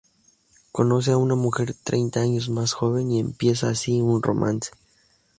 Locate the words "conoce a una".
0.71-1.35